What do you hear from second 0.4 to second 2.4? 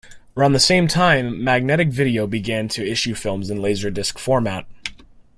the same time, Magnetic Video